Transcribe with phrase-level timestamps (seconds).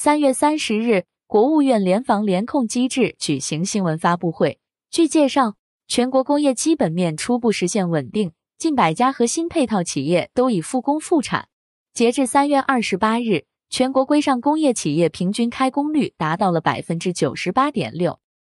[0.00, 4.60] 三月三十日国务院联防联控机制举行新闻发布会。
[4.92, 5.56] 据介绍
[5.88, 11.48] 全国工业基本面初步实现稳定近百家核心配套企业都已复工复产。
[11.92, 18.20] 截至三月二十八日全国规上工业企业平均开工率达到了百分之九十八点六。